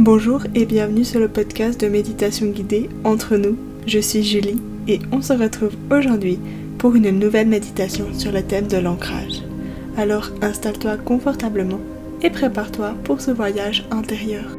[0.00, 3.58] Bonjour et bienvenue sur le podcast de méditation guidée Entre nous.
[3.84, 6.38] Je suis Julie et on se retrouve aujourd'hui
[6.78, 9.42] pour une nouvelle méditation sur le thème de l'ancrage.
[9.96, 11.80] Alors installe-toi confortablement
[12.22, 14.56] et prépare-toi pour ce voyage intérieur.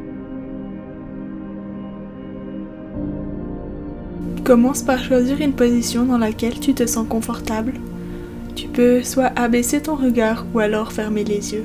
[4.44, 7.72] Commence par choisir une position dans laquelle tu te sens confortable.
[8.56, 11.64] Tu peux soit abaisser ton regard ou alors fermer les yeux.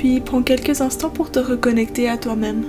[0.00, 2.64] Puis prends quelques instants pour te reconnecter à toi-même.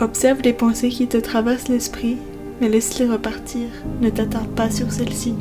[0.00, 2.16] Observe les pensées qui te traversent l'esprit,
[2.60, 3.68] mais laisse-les repartir,
[4.00, 5.32] ne t'attarde pas sur celles-ci.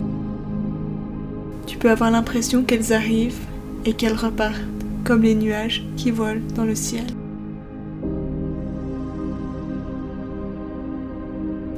[1.65, 3.41] Tu peux avoir l'impression qu'elles arrivent
[3.85, 4.61] et qu'elles repartent,
[5.03, 7.07] comme les nuages qui volent dans le ciel.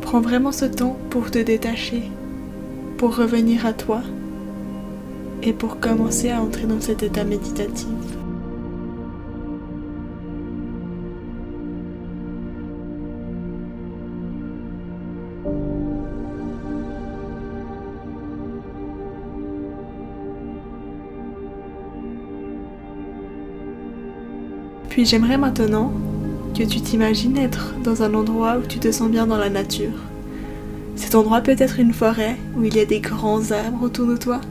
[0.01, 2.03] Prends vraiment ce temps pour te détacher,
[2.97, 4.01] pour revenir à toi
[5.41, 7.87] et pour commencer à entrer dans cet état méditatif.
[24.91, 25.93] Puis j'aimerais maintenant
[26.53, 29.93] que tu t'imagines être dans un endroit où tu te sens bien dans la nature.
[30.97, 34.17] Cet endroit peut être une forêt où il y a des grands arbres autour de
[34.17, 34.41] toi,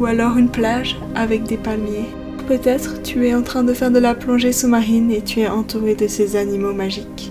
[0.00, 2.10] ou alors une plage avec des palmiers.
[2.48, 5.94] Peut-être tu es en train de faire de la plongée sous-marine et tu es entouré
[5.94, 7.30] de ces animaux magiques.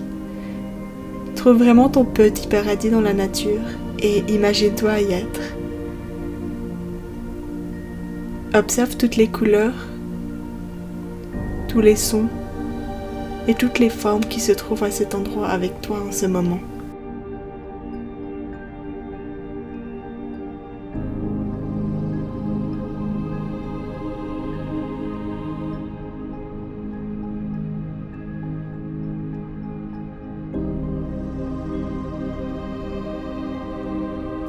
[1.36, 3.60] Trouve vraiment ton petit paradis dans la nature
[3.98, 5.42] et imagine-toi y être.
[8.54, 9.89] Observe toutes les couleurs
[11.70, 12.26] tous les sons
[13.46, 16.58] et toutes les formes qui se trouvent à cet endroit avec toi en ce moment.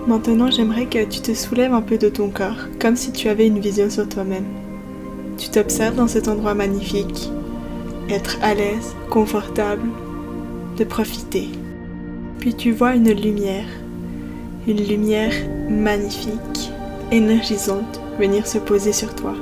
[0.08, 3.46] Maintenant, j'aimerais que tu te soulèves un peu de ton corps, comme si tu avais
[3.46, 4.61] une vision sur toi-même.
[5.42, 7.32] Tu t'observes dans cet endroit magnifique,
[8.10, 9.90] être à l'aise, confortable,
[10.78, 11.50] de profiter.
[12.40, 13.66] Puis tu vois une lumière,
[14.68, 15.34] une lumière
[15.68, 16.72] magnifique,
[17.12, 19.34] énergisante venir se poser sur toi.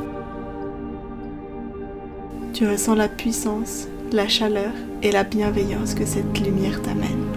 [2.54, 4.72] Tu ressens la puissance, la chaleur
[5.04, 7.28] et la bienveillance que cette lumière t'amène.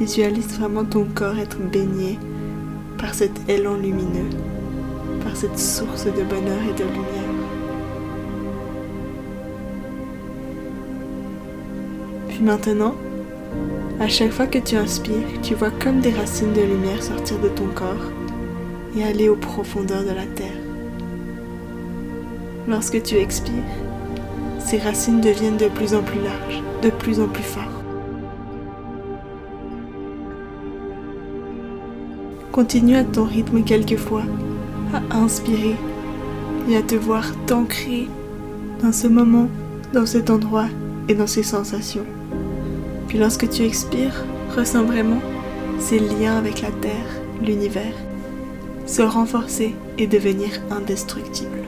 [0.00, 2.18] Visualise vraiment ton corps être baigné
[2.96, 4.30] par cet élan lumineux
[5.34, 7.34] cette source de bonheur et de lumière.
[12.28, 12.94] Puis maintenant,
[14.00, 17.48] à chaque fois que tu inspires, tu vois comme des racines de lumière sortir de
[17.48, 18.12] ton corps
[18.96, 20.46] et aller aux profondeurs de la terre.
[22.68, 23.54] Lorsque tu expires,
[24.58, 27.66] ces racines deviennent de plus en plus larges, de plus en plus fortes.
[32.52, 34.24] Continue à ton rythme quelquefois
[34.92, 35.76] à inspirer
[36.68, 38.08] et à te voir t'ancrer
[38.82, 39.48] dans ce moment,
[39.92, 40.66] dans cet endroit
[41.08, 42.06] et dans ces sensations.
[43.08, 44.24] Puis lorsque tu expires,
[44.56, 45.20] ressens vraiment
[45.78, 47.94] ces liens avec la Terre, l'univers,
[48.86, 51.62] se renforcer et devenir indestructible.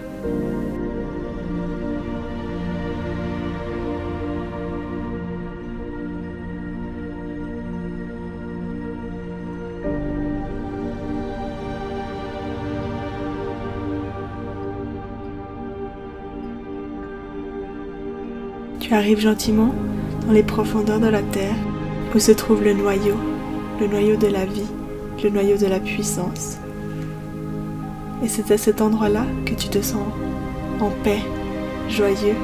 [18.91, 19.73] Tu gentiment
[20.27, 21.55] dans les profondeurs de la terre
[22.12, 23.15] où se trouve le noyau,
[23.78, 24.67] le noyau de la vie,
[25.23, 26.59] le noyau de la puissance.
[28.25, 30.09] Et c'est à cet endroit-là que tu te sens
[30.81, 31.21] en paix,
[31.89, 32.34] joyeux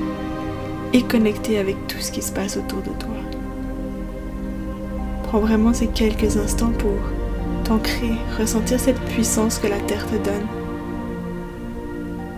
[0.92, 3.16] et connecté avec tout ce qui se passe autour de toi.
[5.24, 6.94] Prends vraiment ces quelques instants pour
[7.64, 10.46] t'ancrer, ressentir cette puissance que la Terre te donne.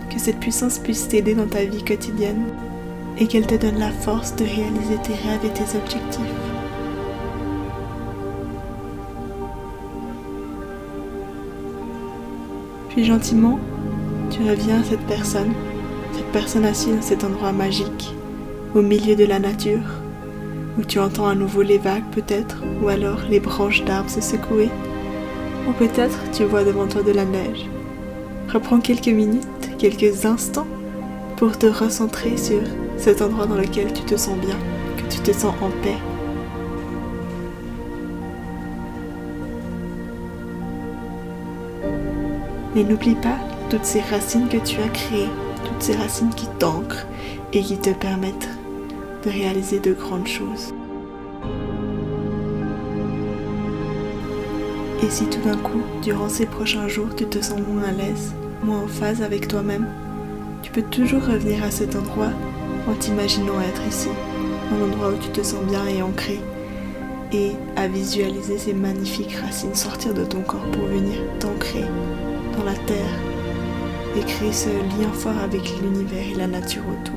[0.09, 2.45] Que cette puissance puisse t'aider dans ta vie quotidienne
[3.19, 6.23] et qu'elle te donne la force de réaliser tes rêves et tes objectifs.
[12.89, 13.59] Puis gentiment,
[14.29, 15.53] tu reviens à cette personne,
[16.13, 18.15] cette personne assise dans cet endroit magique,
[18.73, 20.01] au milieu de la nature,
[20.77, 24.69] où tu entends à nouveau les vagues peut-être, ou alors les branches d'arbres se secouer,
[25.67, 27.67] ou peut-être tu vois devant toi de la neige.
[28.51, 29.45] Reprends quelques minutes,
[29.77, 30.67] quelques instants
[31.35, 32.61] pour te recentrer sur
[32.99, 34.55] cet endroit dans lequel tu te sens bien,
[34.97, 35.97] que tu te sens en paix.
[42.75, 43.37] Et n'oublie pas
[43.69, 45.29] toutes ces racines que tu as créées
[45.63, 47.05] toutes ces racines qui t'ancrent
[47.53, 48.49] et qui te permettent
[49.23, 50.73] de réaliser de grandes choses.
[55.03, 58.33] Et si tout d'un coup, durant ces prochains jours, tu te sens moins à l'aise,
[58.63, 59.87] moins en phase avec toi-même,
[60.61, 62.31] tu peux toujours revenir à cet endroit
[62.89, 64.09] en t'imaginant être ici,
[64.71, 66.39] un endroit où tu te sens bien et ancré,
[67.31, 71.85] et à visualiser ces magnifiques racines sortir de ton corps pour venir t'ancrer
[72.57, 73.19] dans la terre
[74.17, 77.15] et créer ce lien fort avec l'univers et la nature autour.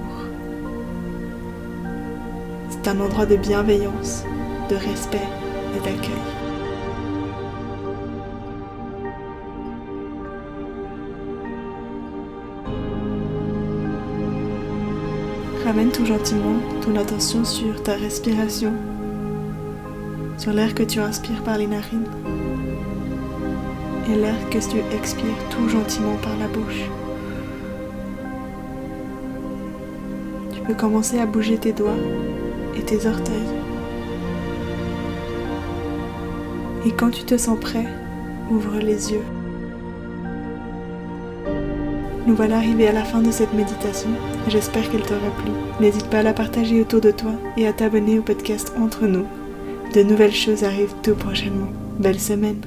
[2.69, 4.25] C'est un endroit de bienveillance,
[4.69, 5.29] de respect
[5.77, 6.42] et d'accueil.
[15.65, 18.73] Ramène tout gentiment ton attention sur ta respiration,
[20.37, 22.09] sur l'air que tu inspires par les narines
[24.11, 26.83] et l'air que tu expires tout gentiment par la bouche.
[30.53, 32.01] Tu peux commencer à bouger tes doigts
[32.77, 33.37] et tes orteils.
[36.85, 37.87] Et quand tu te sens prêt,
[38.51, 39.42] ouvre les yeux.
[42.27, 44.11] Nous voilà arrivés à la fin de cette méditation.
[44.49, 45.51] J'espère qu'elle t'aura plu.
[45.81, 49.27] N'hésite pas à la partager autour de toi et à t'abonner au podcast Entre nous.
[49.95, 51.69] De nouvelles choses arrivent tout prochainement.
[51.99, 52.61] Belle semaine